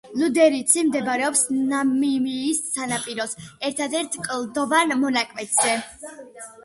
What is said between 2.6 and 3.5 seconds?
სანაპიროს